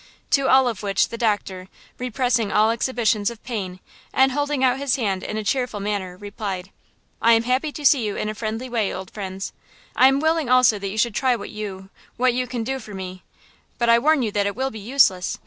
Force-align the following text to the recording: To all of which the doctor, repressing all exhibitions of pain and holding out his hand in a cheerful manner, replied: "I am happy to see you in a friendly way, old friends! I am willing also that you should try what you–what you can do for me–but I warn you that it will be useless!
To 0.31 0.49
all 0.49 0.67
of 0.67 0.81
which 0.81 1.09
the 1.09 1.17
doctor, 1.19 1.67
repressing 1.99 2.51
all 2.51 2.71
exhibitions 2.71 3.29
of 3.29 3.43
pain 3.43 3.79
and 4.11 4.31
holding 4.31 4.63
out 4.63 4.79
his 4.79 4.95
hand 4.95 5.21
in 5.21 5.37
a 5.37 5.43
cheerful 5.43 5.79
manner, 5.79 6.17
replied: 6.17 6.71
"I 7.21 7.33
am 7.33 7.43
happy 7.43 7.71
to 7.73 7.85
see 7.85 8.03
you 8.03 8.15
in 8.15 8.27
a 8.27 8.33
friendly 8.33 8.67
way, 8.67 8.91
old 8.91 9.11
friends! 9.11 9.53
I 9.95 10.07
am 10.07 10.19
willing 10.19 10.49
also 10.49 10.79
that 10.79 10.89
you 10.89 10.97
should 10.97 11.13
try 11.13 11.35
what 11.35 11.51
you–what 11.51 12.33
you 12.33 12.47
can 12.47 12.63
do 12.63 12.79
for 12.79 12.95
me–but 12.95 13.89
I 13.89 13.99
warn 13.99 14.23
you 14.23 14.31
that 14.31 14.47
it 14.47 14.55
will 14.55 14.71
be 14.71 14.79
useless! 14.79 15.37